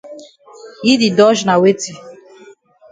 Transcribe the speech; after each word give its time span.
Yi 0.85 0.93
di 1.01 1.09
dodge 1.17 1.43
na 1.47 1.55
weti? 1.61 1.91